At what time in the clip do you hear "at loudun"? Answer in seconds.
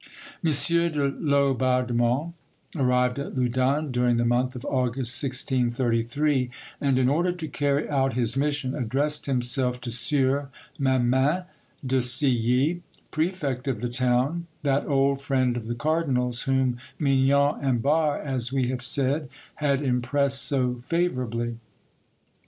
3.19-3.91